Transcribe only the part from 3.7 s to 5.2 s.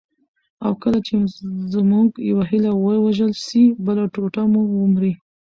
بله ټوټه مو ومري.